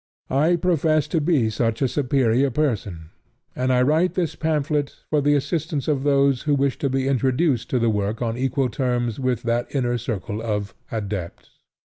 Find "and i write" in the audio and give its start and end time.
3.55-4.15